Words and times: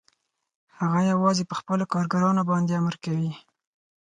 هغه 0.77 0.99
یوازې 1.11 1.43
په 1.49 1.55
خپلو 1.59 1.83
کارګرانو 1.93 2.41
باندې 2.49 2.77
امر 2.79 2.95
کوي 3.03 3.31